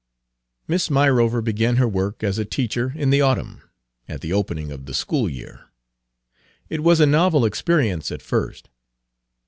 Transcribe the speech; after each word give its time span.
Miss 0.67 0.89
Myrover 0.89 1.43
began 1.43 1.75
her 1.75 1.87
work 1.87 2.23
as 2.23 2.39
a 2.39 2.43
teacher 2.43 2.91
in 2.95 3.11
the 3.11 3.21
autumn, 3.21 3.61
at 4.09 4.21
the 4.21 4.33
opening 4.33 4.71
of 4.71 4.87
the 4.87 4.95
school 4.95 5.29
year. 5.29 5.65
It 6.69 6.81
was 6.81 6.99
a 6.99 7.05
novel 7.05 7.45
experience 7.45 8.11
at 8.11 8.23
first. 8.23 8.67